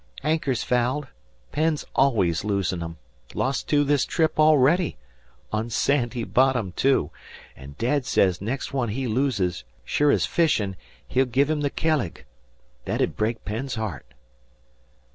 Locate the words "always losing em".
1.95-2.97